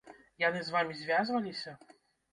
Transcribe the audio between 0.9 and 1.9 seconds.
звязваліся?